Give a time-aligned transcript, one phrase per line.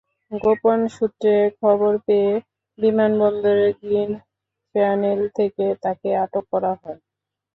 [0.31, 2.31] গোপন সূত্রে খবর পেয়ে
[2.79, 4.11] বিমানবন্দরের গ্রিন
[4.75, 6.99] চ্যানেল থেকে তাঁকে আটক করা হয়।